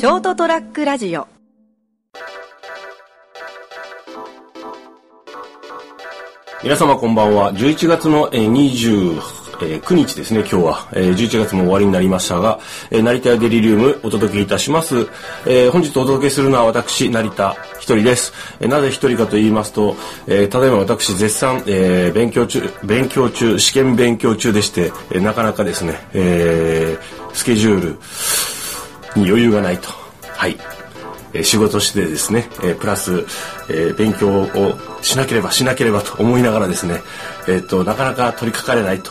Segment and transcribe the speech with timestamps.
[0.00, 1.28] ショートトラックラジオ
[6.62, 7.52] 皆様こんばんは。
[7.54, 10.88] 11月のえー29日ですね、今日は。
[10.92, 12.60] えー11月も終わりになりましたが、
[12.90, 15.08] えー成田デリリウムお届けいたします。
[15.46, 18.32] えー本日お届けするのは私、成田一人です。
[18.60, 19.96] えーなぜ一人かと言いますと、
[20.26, 27.98] えーただいま私絶賛、えー勉強中、勉強中、試験勉強中でして、えーなかなかですね、えースケジュール
[29.20, 29.99] に余裕がないと。
[30.40, 30.56] はい。
[31.34, 33.26] え仕事してですね、えプラス、
[33.68, 34.48] え勉強を
[35.02, 37.02] しなければしなければと思いながらですね、
[37.46, 39.10] えっと、なかなか取り掛かれないと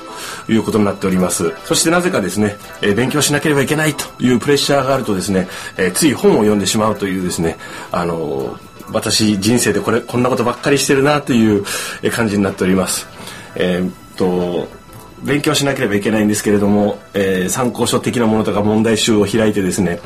[0.51, 1.53] いうことになっております。
[1.65, 5.47] そしてなぜかですね、え勉強しなければいけないというプレッシャーがあるとですね、
[5.77, 7.57] えつい本を読んでしまうというですね、
[7.91, 8.57] あの
[8.91, 11.63] 私人生でこれ、こんなことばっかりしてるなという
[12.11, 13.05] 感じになっております。
[13.53, 14.67] えーっと、
[15.21, 19.99] 勉強しなければいけないんですけれども、え参考書的なものとか問題集を開いてですね、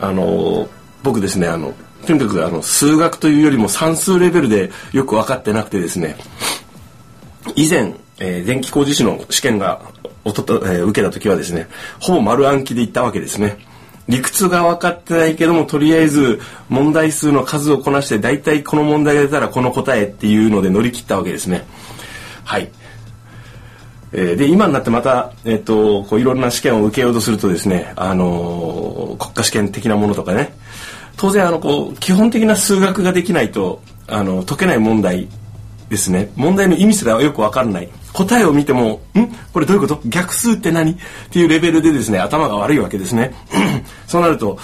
[0.00, 0.68] あの
[1.02, 1.74] 僕ですね、あの、
[2.06, 6.16] とにかくあの、数学というよりも算数レベルでよく分かってなくてですね、
[7.54, 9.82] 以前、えー電気工事士の試験が
[10.24, 11.68] おとと、えー受けた時はですね、
[12.00, 13.58] ほぼ丸暗記で行ったわけですね。
[14.08, 21.66] 理屈が分かってないけども、とりあえず問題数の数をこなして、大体この問題が出たらこの答えっていうので乗り切ったわけですね。
[22.44, 22.70] はい。
[24.12, 30.54] えーで、今になってまた、えっ、と、こういろんな試験を受けようとするとですね、あのー国家試験的なものとかね、
[31.16, 35.28] 当然あの、こう、基本的な数学ができないと、あの、解けない問題
[35.90, 36.30] ですね。
[36.36, 37.88] 問題の意味すらよく分かんない。
[38.12, 39.28] 答えを見ても、ん？
[39.52, 40.00] これどういうこと？
[40.06, 40.92] 逆数って何？
[40.92, 40.96] っ
[41.30, 43.34] ていうレベルでですね、頭が悪いわけですね。
[44.06, 44.58] そうなると、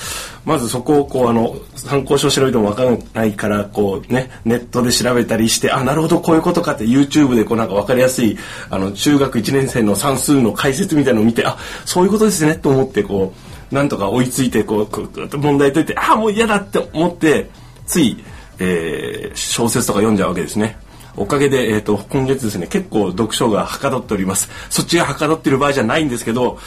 [0.44, 8.36] まずそこをこう、あの、参考書を調べてもわからないから、こうね、ネットで調べたりして、あ、なるほど、こういうことかって YouTube でこうなんかわかりやすい、
[8.70, 13.32] あの、中学1年生の算数の解説みたいなのを見て、あ、そういうことですね、と思って、こ
[13.70, 17.50] う、なんとか追いついて、こう、くぐっと問題解いて、あ、もう嫌だって思って、
[17.86, 18.16] つい、
[18.58, 20.76] えー小説とか読んじゃうわけですね。
[21.16, 24.48] おかげで、えっ、と、今月ですね、結構読書がはかどっております。
[24.70, 26.58] そっちがはかどってる場合じゃないんですけど、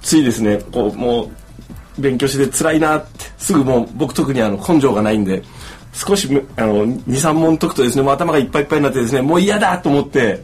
[0.00, 1.30] ついですね、こう、も
[1.98, 5.42] う、勉強して辛いなって、すぐもう、僕特にあの、根性がないんで、
[5.92, 10.42] 少し、あの、2、3問解くとですね、もう頭がいっぱいいっぱいになってですね、もう嫌だと思って、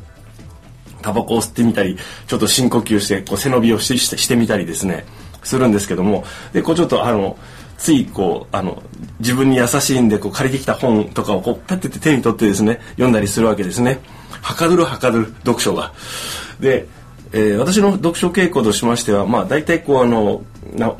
[1.02, 1.96] タバコを吸ってみたり、
[2.26, 5.06] ちょっと深呼吸して、こう背伸びをししてしてみたりですね、
[5.42, 7.36] するんですけども、で、こうちょっとあの、
[7.78, 8.82] ついこう、あの、
[9.20, 14.00] 自分に優しいんで、こう借りてきた本とかをこう、パッて手に取ってですね、読んだりするわけですね。
[14.42, 15.92] はかどるはかどる、読書が。
[16.60, 16.86] で、
[17.32, 20.42] えー私の読書傾向としましては、まあ大体こうあの、
[20.74, 20.92] な、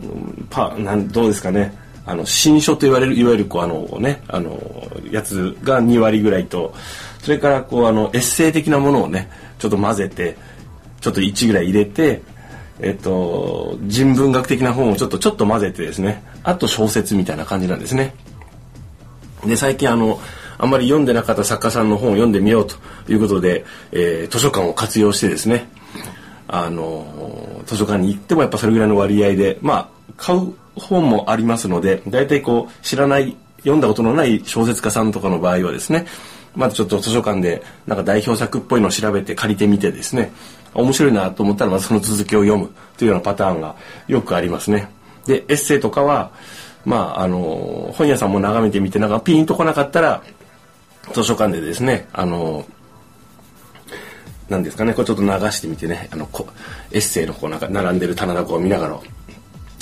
[0.51, 1.75] パ、なん、どうですかね。
[2.07, 4.61] あの、新書と言われる、いわゆるこうあのね、あの、
[5.11, 6.75] やつが2割ぐらいと、
[7.23, 10.37] それからこうあの、エッセイ的なものをね、ちょっと混ぜて、
[11.01, 12.23] ちょっと1ぐらい入れて、
[12.81, 18.15] えっと、人文学的な本をちょっとちょっと混ぜてですね、あと小説みたいな感じなんですね。
[19.45, 20.21] で、最近あの、
[20.59, 22.77] あんまり読んでなかった作家さんの本を読んでみようと
[23.13, 25.69] いうことで、えー図書館を活用してですね、
[26.49, 36.07] あの、図書館に行ってもやっぱそれぐらいの割合で、まあ、買う本もありますので、大体こう、知らない、読んだことのない小説家さんとかの場合はですね、
[36.55, 40.33] まずちょっと図書館でなんか代表作っぽいのを調べて借りてみてですね、
[40.75, 43.77] 面白いなと思ったらまずその続きを読むというようなパターンが
[44.07, 44.91] よくありますね。
[45.27, 46.31] で、エッセイとかは、
[46.85, 50.23] まあ、あの、本屋さんも眺めてみて、なんかピンとこなかったら、
[51.13, 52.65] 図書館でですね、あの、
[54.49, 56.49] なんですかね、これちょっと流してみてね、あの、こ
[56.91, 58.99] エッセイのこうなんか並んでる棚とかを見ながら、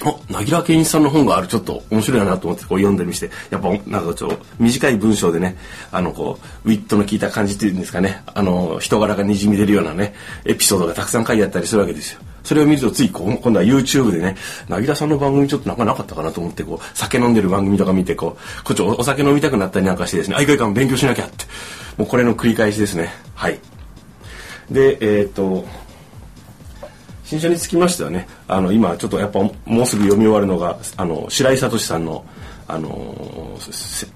[0.04, 5.56] お、なぎら健一さんの本がある、ちょっと面白いなと思ってこう読んでみして、やっぱなんかちょっと短い文章でね、
[5.90, 10.14] あのこう、ウィットの効いた感じっていうんですかね、あの、人柄が滲み出るようなね、
[10.44, 12.20] エピソードがたくさん書いてあったりするわけですよ。
[12.44, 14.36] それを見るとついこう今度は YouTube でね、
[14.68, 21.44] なぎらさんの番組ちょっとなんかなかったかなと思って、こう、酒飲んでる番組とか見て、こう、こっちおお酒飲みたくなったりなんかしてですね、あ、いかいか勉強しなきゃって。
[21.96, 23.12] もうこれの繰り返しですね。
[23.34, 23.58] はい。
[24.70, 25.64] で、えっ、と、
[27.26, 29.50] 新書につきましてはね、あの、今ちょっとやっぱも
[29.82, 32.24] うすぐ読み終わるのが、あの、白井聡さんの、
[32.68, 33.56] あの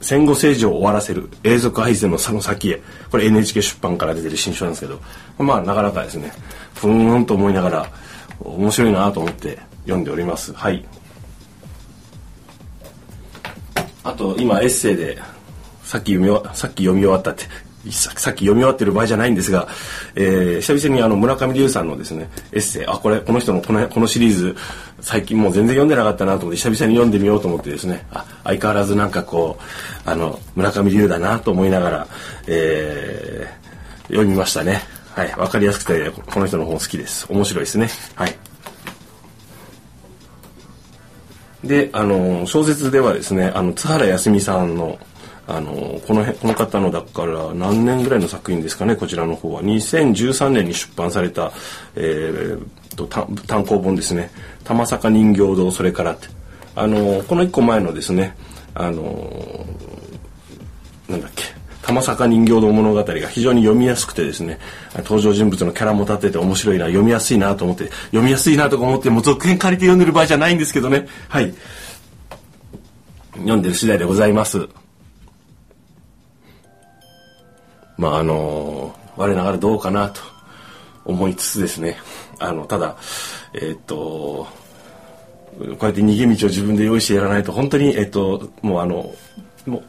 [0.01, 5.01] 戦後政治を終わらせる永続愛禅の差の先へこれ NHK 出版から出てる新書なんですけど
[5.39, 6.33] まあなかなかですね
[6.75, 7.93] ふーんと思いながら
[8.41, 10.53] 面白いなと思って読んでおります。
[10.53, 10.85] はい。
[14.03, 15.19] あと今エッセイで
[15.85, 17.45] さっき読み終わさっき読み終わったって
[17.91, 19.69] さっき読み終わってる場合じゃないんですが、
[20.15, 24.57] えー久々にあの村上龍さんのですねエッセイあこれこの人のこのこのシリーズ
[25.01, 32.07] 最近もう全然読んでなかったなと思って久々に読んでみようと思ってですねあ相変わらずなんかこうあの村上龍だなと思いながら、
[32.47, 33.61] えー
[34.11, 34.83] 読みましたね。
[35.13, 37.27] はいわかりやすくてこの人の本好きです。
[37.31, 37.89] 面白いですね。
[38.17, 38.37] はい。
[41.65, 44.99] で、あの、小説ではですね、あの、津原康美さんの、
[45.53, 49.63] あの、この辺、この方の、だから何年ぐらいの作品ですかね、こちらの方は。
[49.65, 51.51] 2013年に出版された、
[51.97, 54.31] えー、と、単行本ですね。
[54.63, 56.29] 玉坂人形堂、それからって。
[56.77, 58.37] あの、この一個前のですね、
[58.75, 59.67] あの、
[61.09, 61.43] なんだっけ、
[61.83, 64.61] 玉坂人形堂物語が非常に読みやすくてですね
[64.99, 71.53] 登場人物のキャラも立てて面白いな読みやすいなと思って読みやすいなとか思ってもう続編借りて読んでる場合じゃないんですけどねはい
[73.33, 74.69] 読んでる次第でございます
[78.01, 80.23] まああの我ながらどうかなと
[81.05, 81.99] 思いつつですね。
[82.39, 82.97] あのただ
[83.53, 84.49] え、っとこ
[85.61, 89.15] うやって逃げ道を自分で用意してやらないと本当にえっともうあの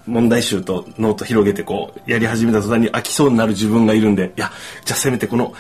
[0.06, 4.52] 問題集とノート広げてこうやり始めた途端に飽きそうになる自分がいるんでいや
[4.84, 5.54] じゃあせめてこの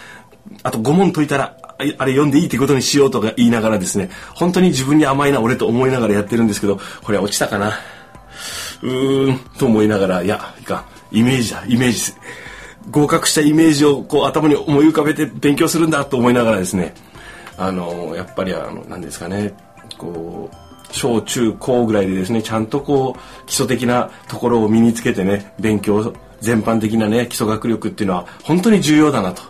[0.63, 7.69] あと5問解いたらあれ読んでいいってことにしようとか言いながらですね本当に自分に甘いな俺と思いながらやってるんですけどこれは落ちたかな？
[8.81, 12.13] うーんと思いながらいやいかイメージだイメージ。
[12.90, 16.94] 合格したイメージをこう頭に思い浮かべて勉強するんだと思いながらですね。
[17.58, 19.54] あのやっぱりあの何ですかね。
[19.98, 29.44] こう小中高ぐらいでですねちゃんとこう基礎的なところを身につけてね勉強全般的なね基礎学力っていうのは本当に重要だなと。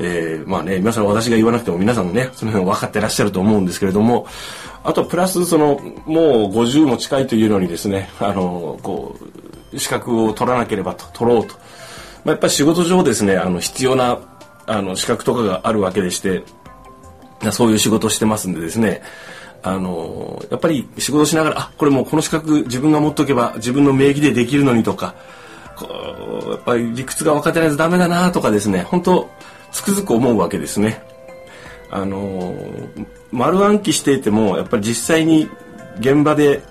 [0.00, 4.26] えー、まあね皆さん私が言わなくても皆さんもねその辺分かってらっしゃると思うんですけれども
[4.84, 11.60] あとプラスそのもう50も近いというのにですねあのこう資格を取らなければと取ろうと、ま
[12.26, 14.20] あ、やっぱり仕事上ですねあの必要な
[14.66, 16.44] あの資格とかがあるわけでして
[17.50, 19.02] そういう仕事をしてますんでですね
[19.62, 25.14] あのやっぱり仕事しながらあこれもうこの資格自分が持っとけば自分の名義でできるのにとか
[25.76, 29.30] こうやっぱり理屈が分かってないとダメだなとかですね本当
[29.72, 31.02] つくづく思うわけですね。
[31.90, 32.54] あの
[33.30, 35.48] 丸暗記していてもやっぱり実際に
[36.00, 36.62] 現場で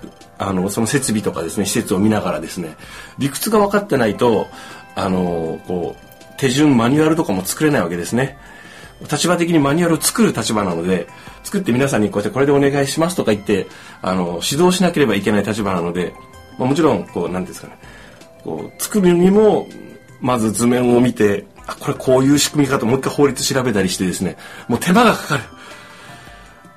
[0.48, 2.76] あのその設備とかですね施設を見ながらですね
[3.18, 4.48] 理屈が分かってないと
[4.94, 8.36] あのこう手順マニュアルとかも作れないわけですね。
[9.10, 11.08] 立場的にマニュアルを作る立場なので
[11.42, 13.66] 作って皆さんにこうやってこれでお願いしますとか言って
[14.00, 16.14] あの指導しなければいけない立場なので、
[16.58, 17.78] まあ、もちろんこう何ですかね
[18.44, 19.66] こう作るにも
[20.20, 24.36] まず図面を見てあこれこういう仕組みかともう一回法律調べたりしてですね
[24.68, 25.44] もう手間がかかる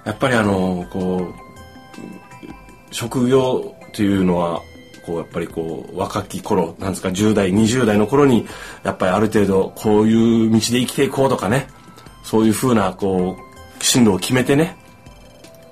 [0.06, 1.45] やっぱりあのこう
[2.96, 4.62] 職業というのは
[5.06, 8.48] こうやっぱりこう若き頃なんですか10代20代の頃に
[8.84, 11.68] やっぱりある程度こういう道で生きていこうとかね
[12.24, 14.78] そういうふうなこう進路を決めてね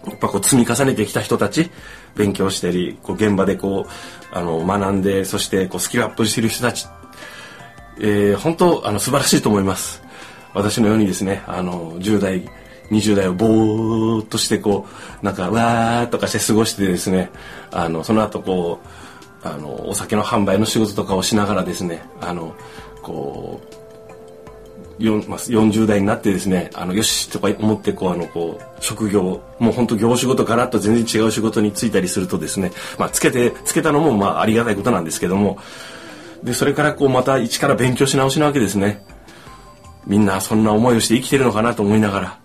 [0.06, 1.72] やっぱこう積み重ねてきた人たち
[2.14, 6.88] 勉強したりこう現場でこうあの学んでそしてこうスキルアップしてる人たち、
[8.02, 10.04] えー、本当あの素晴らしいと思います。
[10.54, 12.50] 私のようにですねあの10代
[12.92, 14.88] 20代をぼーっとしてこ
[15.22, 17.32] うなんかわーとかして過ごしてですね
[17.72, 18.80] あのその後こ
[19.44, 22.56] うあのお酒の販売の仕事とかをしながらですねあの
[23.02, 23.74] こう
[25.00, 35.58] 40代になってですねあのよしとか思ってこうあのこう職業もう本当業種ごとガラッと全然違う仕事に就いたりするとですねまあつけてつけたのもまあありがたいことなんですけども
[36.44, 39.04] でそれからこうまた一から勉強し直しなわけですね。
[40.06, 42.40] みんなそんな思いをして生きてるのかなと思いながら、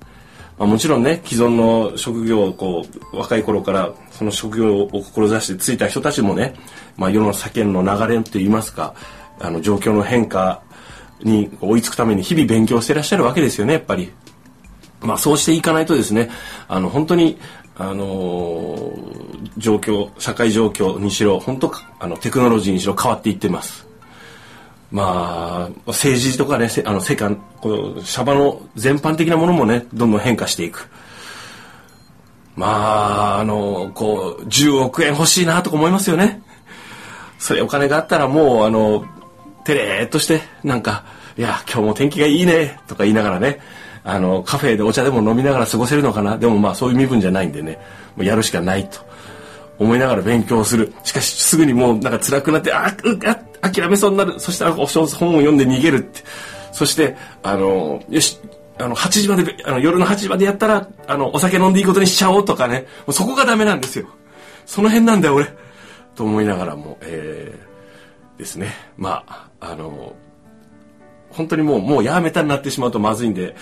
[0.59, 6.55] まあ、もちろんね既存の職業をこう若い頃からその職業を志してついた人たちもね、
[6.97, 8.95] まあ、世の世間の流れといいますか
[9.39, 10.63] あの状況の変化
[11.23, 14.13] に追いつくために日々勉強してらっしゃるわけですよねやっぱり。
[15.01, 16.29] まあそうしていかないとですね
[16.67, 17.39] あの本当に
[17.77, 18.93] あの、
[19.57, 23.88] 状況社会状況にしろ本当あのテクノロジーにしろ変わっていってます。
[24.91, 30.89] まあ政治とかねあの世界このシャバの全般的なものもねどんどん変化していく。
[32.57, 36.43] まああのこう10億円欲しいなとか思いますよね。
[37.39, 39.05] それお金があったらもうあの
[39.69, 41.05] てれーっとして、なんか、
[41.37, 43.61] いや、今日も天気がいいね、とか言いながらね、
[44.03, 46.39] あの、カフェでお茶でも飲みながら過ごせるのかな。
[46.39, 47.79] でもまあそういう身分じゃないんでね、
[48.17, 49.01] もうやるしかないと
[49.79, 50.93] 思いながら勉強する。
[51.05, 54.39] しかしすぐにもうなんか辛くなって、あ、うあ、諦めそうになる。
[54.39, 56.23] そしたら本を読んで逃げるって。
[56.73, 58.39] そして、あの、よし、
[58.79, 62.87] あの、8時まで、あの、夜の8時までやったら、あの、お酒飲んでいいことにしちゃおうとかね。
[63.11, 64.07] そこがダメなんですよ。
[64.67, 65.47] その辺なんだよ、俺。
[66.15, 68.73] と思いながらも、えー、ですね。
[68.97, 70.15] まあ、あの
[71.31, 73.55] 本当にもうもうやめたになってしまうとまずいんで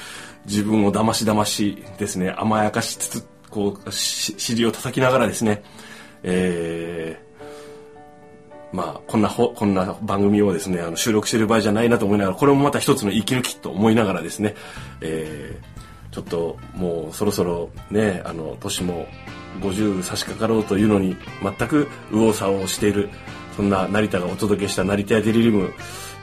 [0.47, 5.63] 自分をだましだましですね甘やかしつつこう尻を叩きながらですね、
[6.23, 7.26] えー、
[8.73, 14.55] まあこんなこんな番組をですねあの収録してる場合じゃないなと思いながらこれもまた一つの息抜きと思いながらですね、
[15.01, 19.07] えー、ちょっともうそろそろねあの年も
[19.61, 23.09] 50差し掛かろうというのに全く右往左往している
[23.57, 25.73] そんな成田がお届けした成田やデリリウム、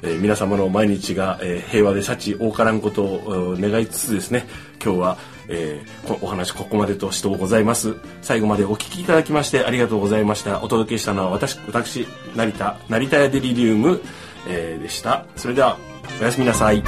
[0.04, 4.46] えー、皆様の毎日が、えー、平和で幸多からんことを願いつつですね
[4.84, 5.18] 今日は、
[5.50, 7.96] えー、お話ここまでとしてございます。
[8.22, 10.62] 最後までお聞きいただきましてありがとうございました。
[10.64, 14.02] お届けしたのは私私成田成田やデリリウム、
[14.48, 15.26] えー、でした。
[15.36, 15.78] それでは
[16.22, 16.84] おやすみなさい。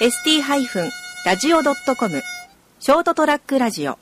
[0.00, 0.42] ST-
[1.24, 2.22] ラジオ .com
[2.80, 3.96] ショートトラックラジオ。